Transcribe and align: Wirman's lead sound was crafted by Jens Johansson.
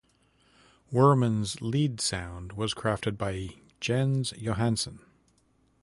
Wirman's 0.91 1.61
lead 1.61 2.01
sound 2.01 2.53
was 2.53 2.73
crafted 2.73 3.19
by 3.19 3.49
Jens 3.79 4.31
Johansson. 4.35 4.97